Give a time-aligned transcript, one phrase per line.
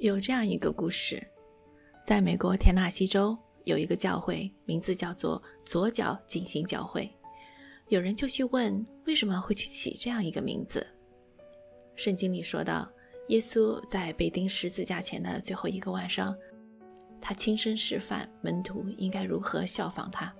[0.00, 1.22] 有这样一个故事，
[2.06, 7.14] 在美国田纳西州有一个教会，名字叫做左脚进行教会。
[7.88, 10.86] 有人就去问，为什么会去起这样一个名字？
[11.96, 12.90] 圣经里说到，
[13.28, 16.34] 耶稣在被钉十字架前的最后一个晚上，
[17.20, 20.34] 他亲身示范门徒应该如何效仿他。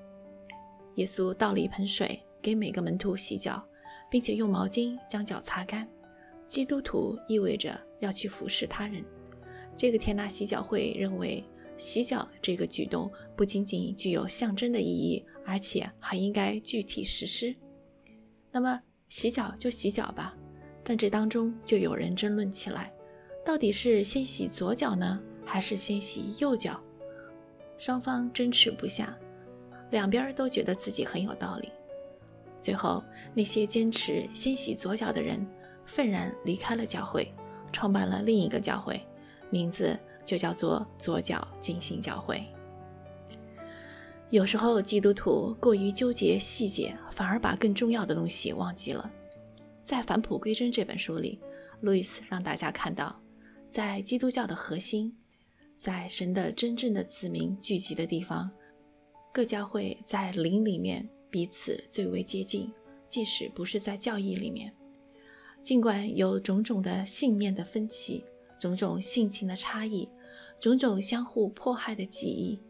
[0.95, 3.63] 耶稣倒了一盆水给每个门徒洗脚，
[4.11, 5.87] 并且用毛巾将脚擦干。
[6.49, 9.05] 基督徒意味着要去服侍他人。
[9.81, 11.43] 这个田纳西教会认为，
[11.79, 17.57] 洗脚这个举动不仅仅具有象征的意义，而且还应该具体实施。
[18.51, 20.37] 那么，洗脚就洗脚吧。
[20.85, 22.93] 但这当中就有人争论起来，
[23.43, 26.79] 到底是先洗左脚呢，还是先洗右脚？
[27.79, 29.17] 双方争持不下，
[29.91, 31.71] 两边都觉得自己很有道理。
[32.61, 35.41] 最后，那些坚持先洗左脚的人
[35.87, 37.33] 愤然离开了教会，
[37.73, 39.01] 创办了另一个教会。
[39.51, 42.45] 名字就叫做左脚进行教会。
[44.31, 49.11] 有时候基督徒过于纠结细节，反而把更重要的东西忘记了。
[49.85, 51.41] 在《返璞归真》这本书里，
[51.81, 53.21] 路易斯让大家看到，
[53.69, 55.13] 在基督教的核心，
[55.79, 58.49] 在神的真正的子民聚集的地方，
[59.33, 62.73] 各教会在灵里面彼此最为接近，
[63.09, 64.73] 即使不是在教义里面，
[65.61, 68.25] 尽管有种种的信念的分歧。
[68.61, 70.09] 种种性情的差异，
[70.61, 72.61] 种种相互迫害的记忆，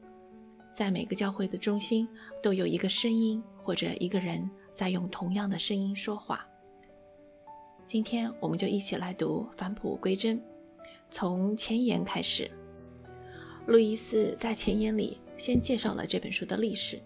[0.72, 2.08] 在每个教会的中心
[2.40, 6.46] 都有一个声音或者一个人在用同样的声音说话。
[7.84, 10.38] 今天我们就一起来读《返璞归真》，
[11.10, 12.48] 从前言开始。
[13.66, 17.00] 路易斯在前言里先介绍了这本书的历史。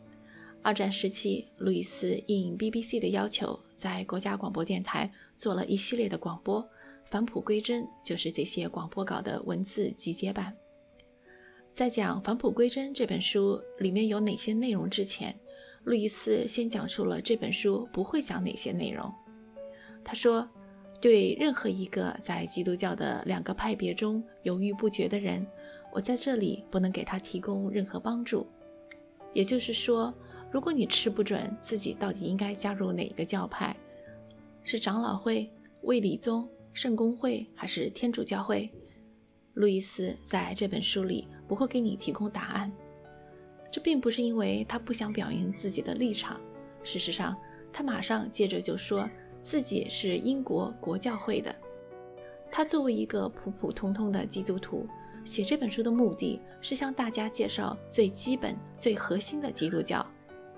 [0.62, 6.66] 二战时期，路易斯应 BBC 的要求，在国家广播电台做了一系列的广播。
[7.04, 10.56] 返璞归真就是这些广播稿的文字集结版。
[11.72, 15.34] 在讲《返璞归真》这本书里面有哪些内容之前，
[15.82, 19.12] 路易斯先讲述了这本书不会讲哪些内容。
[20.04, 20.48] 他说
[21.00, 25.44] ：“对任何一个在基督教的两个派别中犹豫不决的人，
[25.92, 28.46] 我在这里不能给他提供任何帮助。
[29.32, 30.14] 也就是说，
[30.50, 33.74] 如果你吃不准自己到底应该加入哪个教派，
[34.62, 35.50] 是长老会、
[35.82, 38.68] 卫理宗。”圣公会还是天主教会？
[39.54, 42.70] 路易斯在这本书里不会给你提供答案。
[43.70, 46.40] 这并不是因为他不想表明自己的立场。
[46.82, 47.36] 事实上，
[47.72, 49.08] 他马上接着就说
[49.40, 51.54] 自己是英国国教会的。
[52.50, 54.84] 他作为一个普普通通的基督徒，
[55.24, 60.04] 写这本书的目的是向大家介绍最基本、最核心的基督教。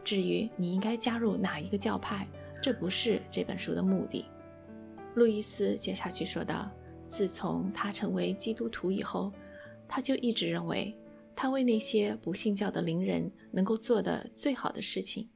[0.03, 2.27] 至于你应该加入哪一个教派，
[2.63, 4.25] 这不是这本书的目的。
[5.17, 6.71] 路易斯接下去说道
[7.09, 9.33] ：“自从他成为基督徒以后，
[9.89, 10.95] 他就一直认为，
[11.35, 15.27] 他为那些不信教的灵人能够做的最好的事情，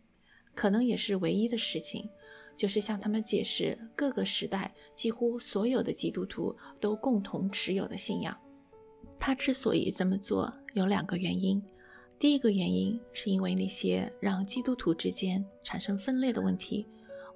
[0.55, 2.07] 可能也是唯一的事情，
[2.55, 8.37] 就是向他们解释各个时代几乎所有的基督徒都共同持有的信仰。
[9.19, 11.63] 他之所以这么做，有两个原因。
[12.19, 16.87] 第一个原因是因为那些让基督徒之间产生分裂的问题，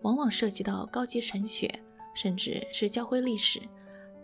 [0.02, 1.72] 往往涉及到高级神学。”
[2.14, 3.60] 甚至是教会历史，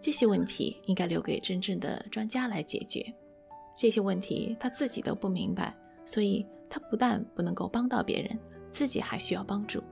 [0.01, 3.05] 这些问题应该留给真正的专家来解决。
[3.77, 9.83] 这些问题他自己都不明白，所以他不但不能够帮到别人，自己还需要帮助。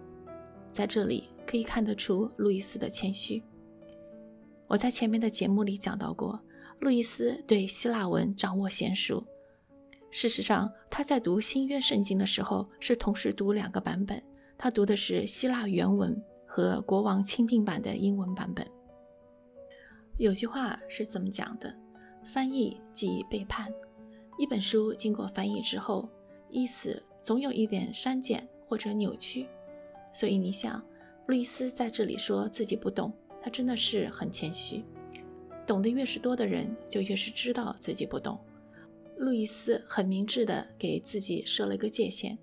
[0.73, 3.43] 在这里可以看得出路易斯的谦虚。
[4.67, 6.39] 我在前面的节目里讲到过，
[6.81, 9.27] 路易斯对希腊文掌握娴熟。
[10.11, 14.23] 事实上，他在读新约圣经的时候是同时读两个版本，
[14.57, 16.23] 他读的是希腊原文。
[16.51, 18.67] 和国王钦定版的英文版本，
[20.17, 21.73] 有句话是怎么讲的？
[22.25, 23.71] 翻译即背叛。
[24.39, 26.09] 一本书经过翻译之后，
[26.49, 29.47] 意思总有一点删减或者扭曲。
[30.15, 30.83] 所以你想，
[31.27, 34.83] 路易斯在这里说自己不懂，他真的是很谦虚。
[35.67, 38.41] 懂得越是多的人，就越是知道自己不懂。
[39.19, 42.39] 路易斯很明智的给自己设了一个界限，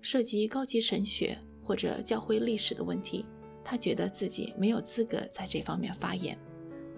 [0.00, 1.38] 涉及高级神学。
[1.70, 3.24] 或者教会历史的问题，
[3.64, 6.36] 他觉得自己没有资格在这方面发言。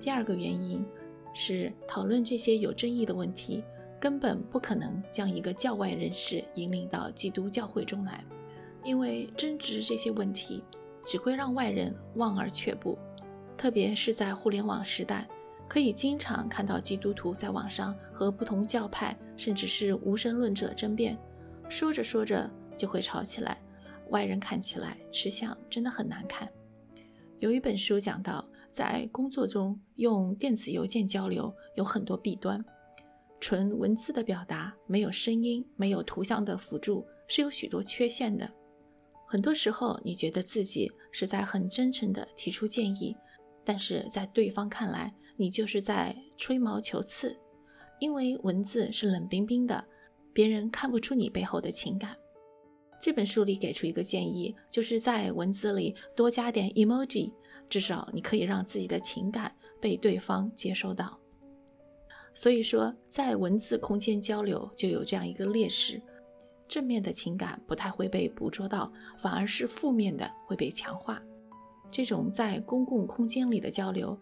[0.01, 0.83] 第二个原因
[1.35, 3.63] 是，讨论这些有争议的问题，
[4.01, 8.25] 根本不可能将一个教外人士引领到基督教会中来，
[8.83, 10.65] 因为争执这些问题
[11.05, 12.97] 只会让外人望而却步。
[13.59, 15.29] 特别是在互联网时代，
[15.69, 21.19] 可以经常看到基督徒在网上和不同教派甚至是无神论者争辩，
[21.69, 23.59] 说着说着就会吵起来。
[24.13, 26.49] 外人看起来吃相真的很难看。
[27.41, 32.65] 有一本书讲到，在工作中用电子邮件交流有很多弊端。
[33.41, 38.49] 纯文字的表达没有声音、没有图像的辅助是有许多缺陷的。
[39.27, 43.17] 很多时候，你觉得自己是在很真诚地提出建议，
[43.65, 47.37] 但是在对方看来，你就是在吹毛求疵，
[47.99, 49.85] 因为文字是冷冰冰的，
[50.35, 52.15] 别人看不出你背后的情感。
[53.03, 57.33] 这本书里给出一个建议，就是在文字里多加点 emoji，
[57.69, 61.19] 至少你可以让自己的情感被对方接收到。
[62.33, 66.01] 所以说，在文字空间交流就有这样一个劣势：
[66.69, 71.21] 正面的情感不太会被捕捉到，反而是负面的会被强化。
[71.91, 74.17] 这种在公共空间里的交流，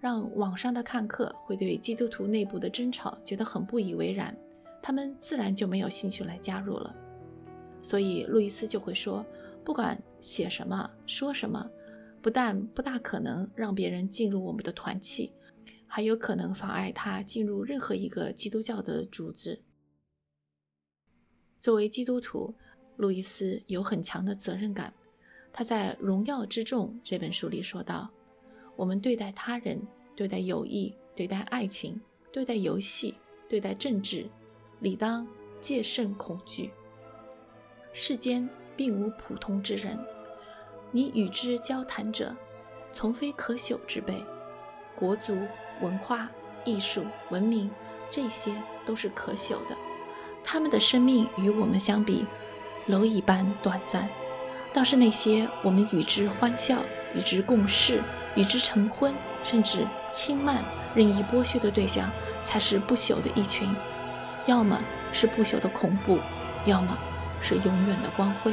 [0.00, 4.36] 让网上的看客会对基督徒内部的争吵觉得很不以为然，
[4.82, 6.92] 他们自然就没有兴趣来加入了。
[7.84, 9.24] 所以，路易斯就会说，
[9.64, 11.70] 不管写什么、说什么，
[12.20, 15.32] 不但不大可能让别人进入我们的团契。
[15.86, 19.62] 还有可能妨碍他进入任何一个基督教的组织。
[21.60, 22.52] 作为基督徒，
[22.96, 24.92] 路易斯有很强的责任感。
[25.52, 28.10] 他在《荣耀之众》这本书里说道
[28.74, 29.80] ：“我们对待他人、
[30.16, 32.00] 对待友谊、对待爱情、
[32.32, 33.14] 对待游戏、
[33.48, 34.26] 对待政治，
[34.80, 35.24] 理当
[35.60, 36.72] 戒慎恐惧。
[37.96, 38.46] 世间
[38.76, 39.98] 并无普通之人，
[40.90, 42.34] 你与之交谈者，
[42.92, 44.22] 从非可朽之辈，
[44.94, 45.38] 国族。”
[45.82, 46.28] 文化、
[46.64, 47.68] 艺术、文明，
[48.08, 48.52] 这些
[48.86, 49.76] 都是可朽的。
[50.44, 52.24] 他们的生命与我们相比，
[52.86, 54.08] 蝼蚁般短暂。
[54.72, 56.78] 倒是那些我们与之欢笑、
[57.12, 58.00] 与之共事、
[58.36, 59.12] 与之成婚，
[59.42, 60.64] 甚至轻慢、
[60.94, 62.08] 任意剥削的对象，
[62.40, 63.68] 才是不朽的一群。
[64.46, 64.80] 要么
[65.12, 66.20] 是不朽的恐怖，
[66.66, 66.96] 要么
[67.46, 68.50] 是永远的光辉。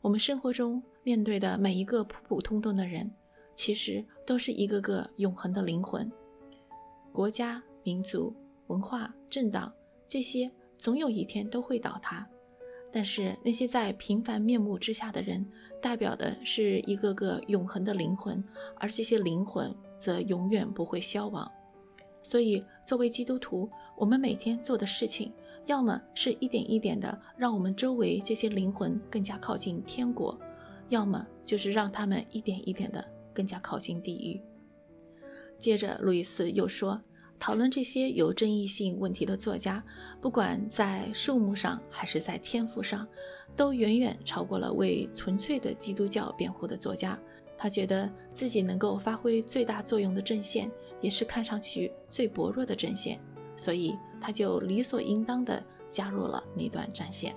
[0.00, 3.08] 我们生活中面对的每一个普普通通的人，
[3.54, 6.10] 其实都是一个个永恒的灵魂。
[7.12, 8.34] 国家、民族、
[8.66, 9.72] 文化、政党，
[10.08, 12.26] 这些总有一天都会倒塌。
[12.92, 15.48] 但是那些在平凡面目之下的人，
[15.80, 18.42] 代表的是一个个永恒的灵魂，
[18.80, 21.48] 而这些灵魂则永远不会消亡。
[22.26, 25.32] 所以，作为基督徒，我们每天做的事情。
[25.66, 30.36] 要么是一点一点的让我们周围这些灵魂更加靠近天国，
[30.88, 34.40] 要么就是让他们一点一点的更加靠近地狱。
[35.56, 37.00] 接着，路易斯又说，
[37.38, 39.80] 讨论这些有争议性问题的作家，
[40.20, 43.06] 不管在数目上还是在天赋上，
[43.54, 47.16] 都远远超过了为纯粹的基督教辩护的作家。
[47.58, 50.70] 他觉得自己能够发挥最大作用的阵线，
[51.00, 53.18] 也是看上去最薄弱的阵线。
[53.56, 57.34] 所以他就理所应当地加入了那段战线。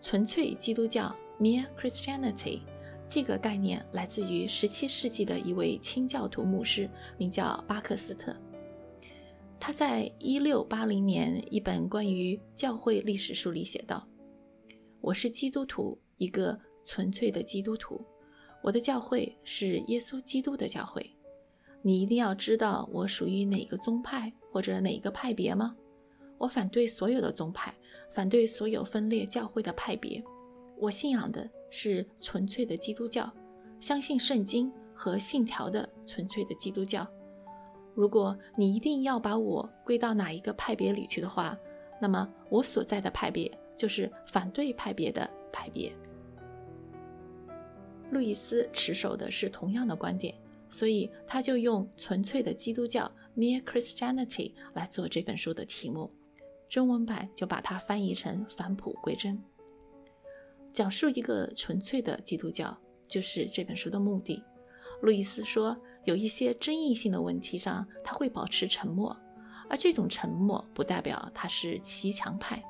[0.00, 2.60] 纯粹基督教 （Mere Christianity）
[3.06, 6.88] 这个概念来自于17世纪的一位清教徒牧师，
[7.18, 8.34] 名叫巴克斯特。
[9.60, 14.08] 他在1680年一本关于教会历史书里写道
[15.02, 18.02] ：“我是基督徒，一个纯粹的基督徒。
[18.62, 21.14] 我的教会是耶稣基督的教会。”
[21.84, 25.76] 你一定要知道我属于哪个宗派或者哪个派别吗？
[26.38, 27.74] 我反对所有的宗派，
[28.12, 30.22] 反对所有分裂教会的派别。
[30.78, 33.28] 我信仰的是纯粹的基督教，
[33.80, 37.06] 相信圣经和信条的纯粹的基督教。
[37.94, 41.58] 如果你一定要把我归到哪一个派别里去的话，
[42.00, 45.92] 那么我所在的派别就是反对派别的派别。
[48.12, 50.32] 路易斯持守的是同样的观点。
[50.68, 56.10] 所以他就用纯粹的基督教 （Mere Christianity） 来做这本书的题目，
[56.66, 59.38] 中文版就把它翻译成返璞归真。
[60.72, 62.74] 讲述一个纯粹的基督教，
[63.06, 64.42] 就是这本书的目的。
[65.02, 69.14] 路易斯说，有一些争议性的问题上，他会保持沉默，
[69.68, 72.62] 而这种沉默不代表他是骑墙派。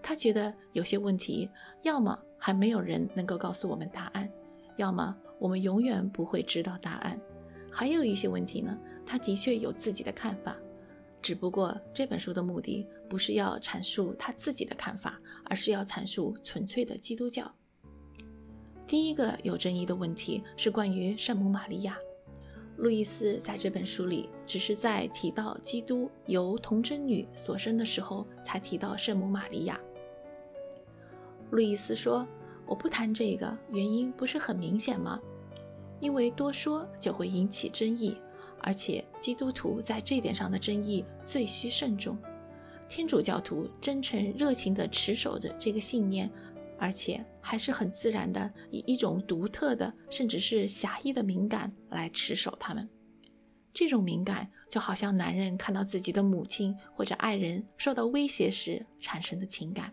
[0.00, 1.50] 他觉得有些问题，
[1.82, 4.30] 要么还没有人能够告诉我们答案，
[4.76, 5.16] 要么。
[5.38, 7.20] 我们永远不会知道答案。
[7.70, 10.56] 还有一些问题呢，他的确有自己的看法，
[11.20, 17.54] 只不过这本书的目的不是要阐述他自己的看法，而是要阐述纯粹的基督教。
[18.86, 21.98] 第一个有争议的问题是关于圣母玛利亚。
[22.78, 29.78] 路易斯在这本书里只是在提到基督由童贞女所生的时候才提到圣母玛利亚。
[31.50, 32.26] 路易斯说。
[32.66, 35.20] 我不谈这个原因不是很明显吗？
[36.00, 38.16] 因为多说就会引起争议，
[38.60, 42.18] 而且基督徒在这点上的争议最需慎重。
[42.88, 46.30] 天主教徒真诚热情地持守着这个信念，
[46.78, 52.88] 而且还是很自然的以一种独特的，甚至是狭义的敏感来持守他们。
[53.72, 59.92] 这种敏感就好像男人看到自己的母亲或者爱人受到威胁时产生的情感。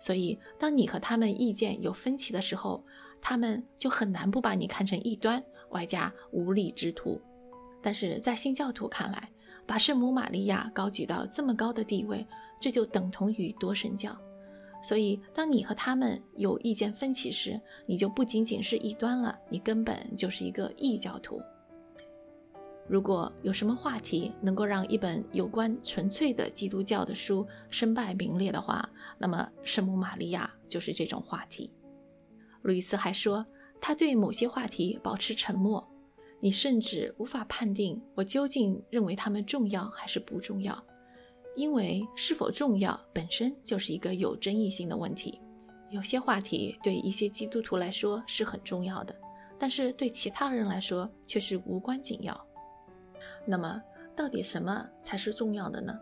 [0.00, 2.82] 所以，当你和他们意见有分歧的时候，
[3.20, 7.20] 他们就很难不把你看成异端，外加无利之徒。
[7.82, 9.30] 但是在新教徒看来，
[9.66, 12.26] 把圣母玛利亚高举到这么高的地位，
[12.58, 14.16] 这就等同于多神教。
[14.82, 21.40] 所以，当你和他们有意见分歧时，你就不仅仅是异端了，你根本就是一个异教徒。
[22.90, 31.70] 如果有什么话题能够让一本有关纯粹的基督教的书身败名裂的话，那么圣母玛利亚就是这种话题。
[32.62, 33.46] 路易斯还说，
[33.80, 35.88] 他对某些话题保持沉默，
[36.40, 40.76] 你甚至无法判定我究竟认为他们重要还是不重要，
[41.54, 45.40] 因为是否重要本身就是一个有争议性的问题。
[45.90, 49.14] 有些话题对一些基督徒来说是很重要的，
[49.60, 52.46] 但是对其他人来说却是无关紧要。
[53.44, 53.82] 那么，
[54.14, 55.98] 到底什么才是重要的呢？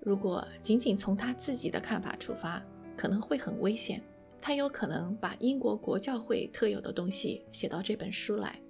[0.00, 2.62] 如果仅仅从他自己的看法出发，
[2.96, 4.02] 可能会很危险。
[4.40, 8.60] 他有可能把英国国教会特有的东西写到这本书来，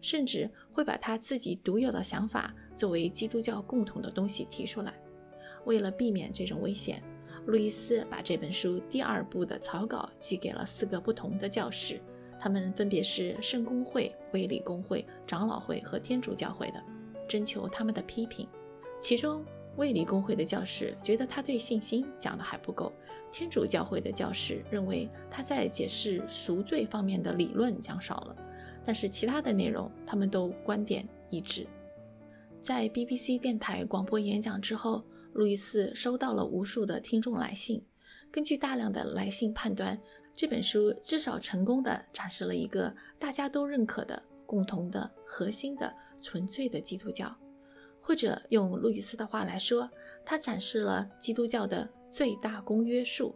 [0.00, 4.92] 甚至会把他自己独有的想法作为基督教共同的东西提出来。
[5.66, 7.00] 为了避免这种危险，
[7.46, 12.00] 路易斯把这本书第二部的草稿寄给了四个不同的教士，
[12.40, 16.82] 他们分别是圣公会、卫理公会、长老会和天主教会的。
[17.30, 18.48] 征求他们的批评，
[19.00, 19.44] 其中
[19.76, 22.92] 卫理公会的教士觉得他对信心讲的还不够，
[23.30, 28.36] 天主教会的教士认为他在解释赎罪方面的理论讲少了，
[28.84, 31.68] 但是其他的内容他们都观点一致。
[32.60, 37.80] 在 BBC 电台广播演讲之后，路易斯收到了无数的听众来信，
[38.32, 39.96] 根据大量的来信判断，
[40.34, 44.20] 这本书至少成功的展示了一个大家都认可的。
[44.50, 47.34] 共同的核心的纯粹的基督教，
[48.00, 49.90] 或者用路易斯的话来说，
[50.24, 53.34] 他展示了基督教的最大公约数。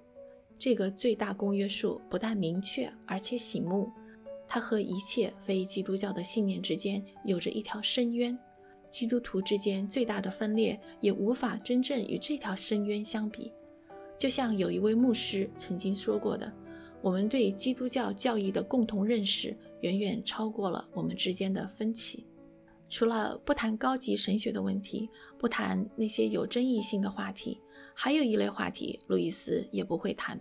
[0.59, 3.91] 这个最大公约数不但明确，而且醒目。
[4.47, 8.39] 它和一切非基督教的信念之间有着一条深渊，
[8.89, 13.53] 基督徒之间最大的分裂也无法真正与这条深渊相比。
[14.17, 16.53] 就像有一位牧师曾经说过的。
[17.03, 22.25] 我们对基督教教义的共同认识远远超过了我们之间的分歧。
[22.89, 27.61] 除了不谈高级神学的问题，不谈那些有争议性的话题，
[27.95, 30.41] 还有一类话题，路易斯也不会谈。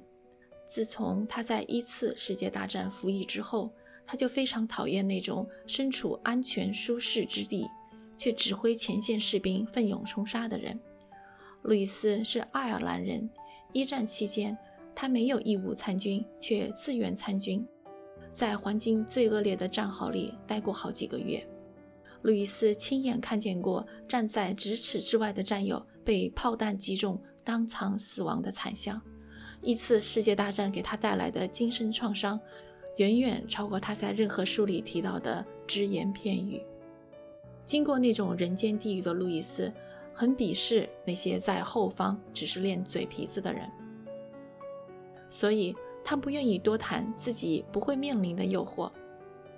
[0.67, 3.71] 自从他在一次世界大战服役之后，
[4.05, 7.67] 他就非常讨厌那种身处安全舒适之地，
[8.17, 10.79] 却指挥前线士兵奋勇冲杀的人。
[11.63, 13.29] 路易斯是爱尔兰人，
[13.71, 14.57] 一战期间。
[14.95, 17.65] 他没有义务参军，却自愿参军，
[18.29, 21.43] 在环境最恶劣的战壕里待过好几个月。
[22.23, 28.99] 路易斯亲眼看见过站在咫尺之外的战友被炮弹击中，当场死亡的惨象。
[29.61, 32.39] 一次世界大战给他带来的精神创伤，
[32.97, 36.61] 远远超过他在任何书里提到的只言片语。
[37.65, 39.71] 经过那种人间地狱的路易斯，
[40.13, 43.69] 很鄙视那些在后方只是练嘴皮子的人。
[45.29, 45.75] 所以
[46.05, 48.89] 他不愿意多谈自己不会面临的诱惑，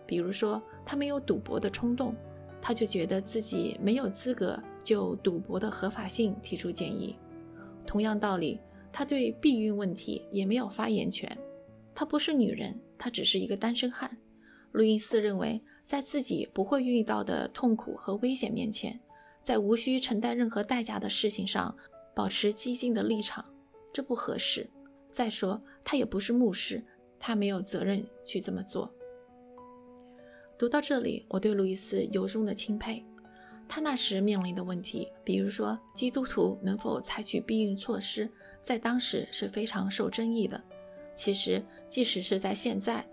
[0.08, 2.16] 比如说他没有赌博的冲动，
[2.68, 7.16] 他就觉得自己没有资格就赌博的合法性提出建议。
[7.86, 8.60] 同样道理，
[8.92, 11.38] 他对避孕问题也没有发言权。
[11.94, 14.18] 他不是女人，他只是一个单身汉。
[14.72, 19.00] 路易斯认为，在自己不会遇到的痛苦和危险面前，
[19.44, 21.78] 在无需承担任何代价的事情上
[22.16, 23.46] 保持激进的立场，
[23.94, 24.68] 这不合适。
[25.12, 26.84] 再说，他也不是牧师，
[27.20, 28.92] 他没有责任去这么做。
[30.58, 33.04] 读到这里，我对路易斯由衷的钦佩。
[33.68, 38.30] 他那时面临的问题，比如说基督徒能否采取避孕措施，
[38.62, 40.62] 在当时是非常受争议的。
[41.16, 43.06] 其实，即使是在现在，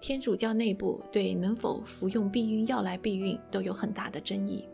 [0.00, 4.66] 天主教内部对能否服用避孕药来避孕都有很大的争议。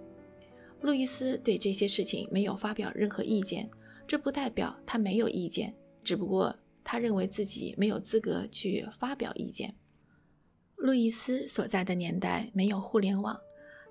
[0.80, 3.70] 路易斯对这些事情没有发表任何意见，
[4.06, 5.74] 这不代表他没有意见，
[6.04, 6.54] 只不过。
[6.84, 9.72] 他认为自己没有资格去发表意见。
[10.82, 13.38] 路易斯所在的年代没有互联网，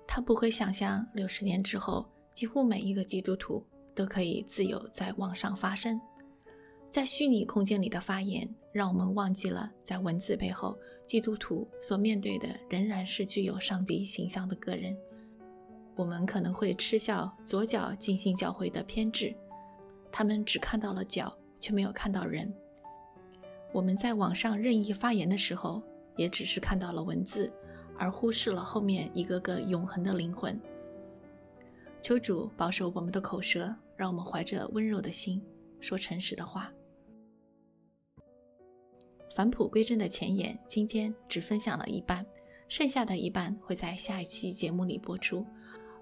[0.06, 5.98] 他不会想象六十年之后，几乎每一个基督徒都可以自由在网上发声。
[6.90, 14.94] 在虚拟空间里的发言，让我们忘记了在文字背后，基督徒所面对的仍然是具有上帝形象的个人。
[15.96, 19.34] 我们可能会嗤笑左脚进行教会的偏执，
[20.12, 22.52] 他们只看到了脚，却没有看到人。
[23.72, 25.82] 我们在网上任意发言的时候，
[26.16, 27.52] 也只是看到了文字，
[27.98, 30.60] 而忽视了后面一个个永恒的灵魂。
[32.00, 35.40] 求主保守我们的口舌，让我们怀着温柔的心
[35.80, 36.72] 说诚实的话。
[39.34, 42.26] 返璞归真的前言，今天只分享了一半，
[42.68, 45.46] 剩下的一半会在下一期节目里播出。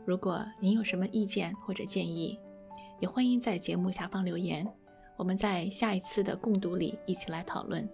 [0.05, 2.37] 如果您有什么意见或者建议，
[2.99, 4.67] 也欢迎在节目下方留言，
[5.17, 7.89] 我们在下一次的共读里一起来讨论。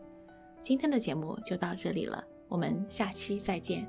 [0.66, 3.86] 今天的节目就到这里了，我们下期再见。